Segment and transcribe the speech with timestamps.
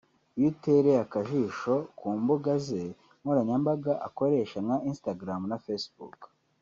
[0.37, 2.81] Iyo utereye akajijo ku mbuga ze
[3.21, 6.17] nkoranyambaga akoresha nka Instagram na Facebook